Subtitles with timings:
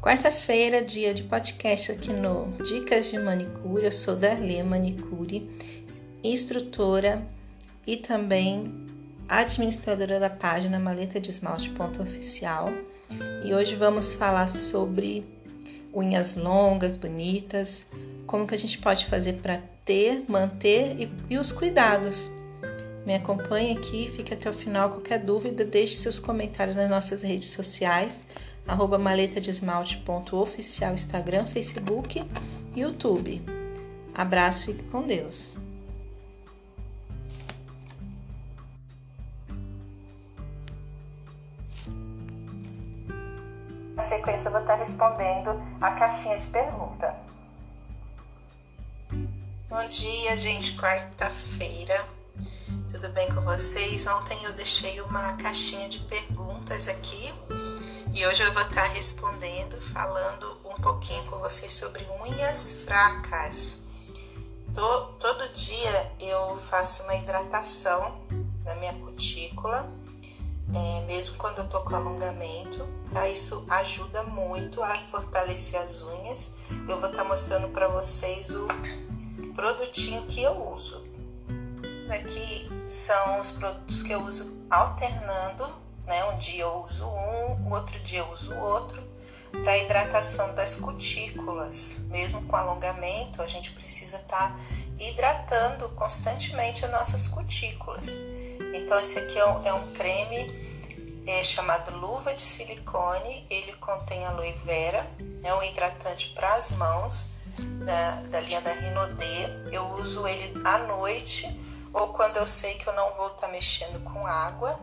[0.00, 3.84] Quarta-feira, dia de podcast aqui no Dicas de Manicure.
[3.84, 5.50] Eu sou Darlene Manicure,
[6.22, 7.20] instrutora
[7.84, 8.72] e também
[9.28, 12.72] administradora da página Maleta de Esmalte Oficial.
[13.44, 15.26] E hoje vamos falar sobre
[15.92, 17.84] unhas longas, bonitas,
[18.24, 22.30] como que a gente pode fazer para ter, manter e, e os cuidados.
[23.04, 24.90] Me acompanhe aqui, fique até o final.
[24.90, 28.24] Qualquer dúvida, deixe seus comentários nas nossas redes sociais
[28.68, 32.22] arroba maleta de esmalte.oficial Instagram, Facebook
[32.76, 33.42] YouTube.
[34.14, 35.56] Abraço e fique com Deus.
[43.96, 47.16] Na sequência, eu vou estar respondendo a caixinha de pergunta.
[49.68, 50.76] Bom dia, gente.
[50.78, 52.06] Quarta-feira.
[52.90, 54.06] Tudo bem com vocês?
[54.06, 57.32] Ontem eu deixei uma caixinha de perguntas aqui
[58.18, 63.78] e hoje eu vou estar respondendo, falando um pouquinho com vocês sobre unhas fracas.
[65.20, 68.20] todo dia eu faço uma hidratação
[68.64, 69.88] na minha cutícula,
[70.74, 73.28] é, mesmo quando eu tô com alongamento, tá?
[73.28, 76.52] Isso ajuda muito a fortalecer as unhas.
[76.88, 78.66] Eu vou estar mostrando para vocês o
[79.54, 81.06] produtinho que eu uso.
[82.10, 86.24] Aqui são os produtos que eu uso alternando né?
[86.24, 89.06] Um dia eu uso um, outro dia eu uso outro.
[89.62, 94.60] Para hidratação das cutículas, mesmo com alongamento, a gente precisa estar tá
[94.98, 98.14] hidratando constantemente as nossas cutículas.
[98.74, 100.68] Então, esse aqui é um, é um creme
[101.26, 103.46] é, chamado luva de silicone.
[103.48, 105.06] Ele contém aloe vera,
[105.42, 107.32] é um hidratante para as mãos
[107.86, 109.46] da, da linha da Rinodê.
[109.72, 111.48] Eu uso ele à noite
[111.92, 114.78] ou quando eu sei que eu não vou estar tá mexendo com água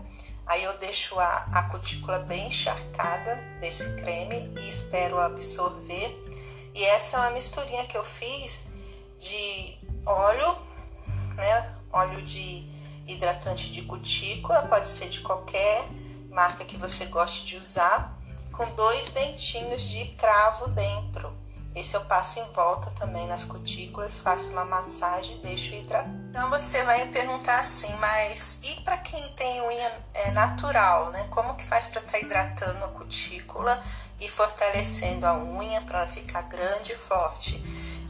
[0.46, 6.24] Aí eu deixo a, a cutícula bem encharcada desse creme e espero absorver.
[6.74, 8.66] E essa é uma misturinha que eu fiz
[9.18, 10.58] de óleo,
[11.36, 11.76] né?
[11.92, 12.70] Óleo de
[13.08, 15.88] hidratante de cutícula, pode ser de qualquer
[16.30, 18.20] marca que você goste de usar,
[18.52, 21.34] com dois dentinhos de cravo dentro.
[21.76, 26.25] Esse eu passo em volta também nas cutículas, faço uma massagem e deixo hidratar.
[26.36, 31.26] Então você vai me perguntar assim, mas e para quem tem unha é, natural, né?
[31.30, 33.82] Como que faz para estar tá hidratando a cutícula
[34.20, 37.64] e fortalecendo a unha para ela ficar grande e forte?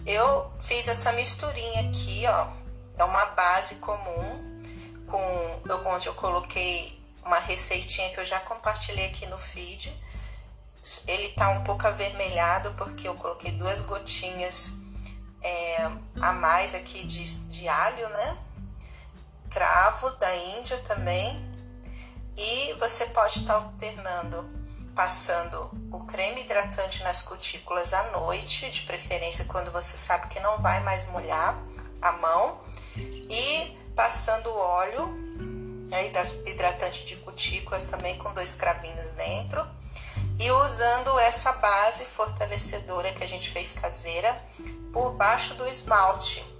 [0.07, 2.47] Eu fiz essa misturinha aqui, ó.
[2.97, 4.63] É uma base comum
[5.05, 5.61] com
[5.93, 9.95] onde eu coloquei uma receitinha que eu já compartilhei aqui no feed
[11.07, 14.73] ele tá um pouco avermelhado porque eu coloquei duas gotinhas
[15.45, 17.23] é, a mais aqui de,
[17.65, 18.37] de alho, né?
[19.49, 21.43] Cravo da Índia também.
[22.37, 24.47] E você pode estar alternando,
[24.93, 25.59] passando
[25.91, 30.79] o creme hidratante nas cutículas à noite, de preferência quando você sabe que não vai
[30.83, 31.57] mais molhar
[32.01, 32.59] a mão,
[32.97, 35.07] e passando óleo,
[35.89, 36.05] né,
[36.45, 39.65] hidratante de cutículas também com dois cravinhos dentro
[40.37, 44.37] e usando essa base fortalecedora que a gente fez caseira
[44.91, 46.54] por baixo do esmalte.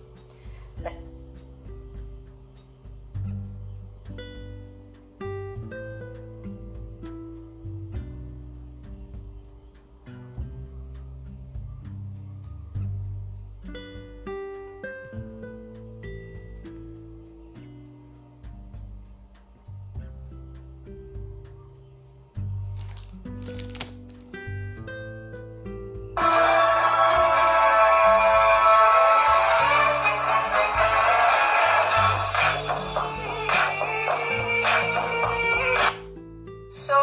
[36.77, 36.93] So,